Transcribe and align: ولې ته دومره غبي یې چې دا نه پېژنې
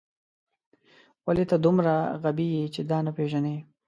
ولې 1.25 1.45
ته 1.49 1.55
دومره 1.65 1.93
غبي 2.21 2.47
یې 2.55 2.63
چې 2.73 2.81
دا 2.89 2.97
نه 3.05 3.11
پېژنې 3.17 3.55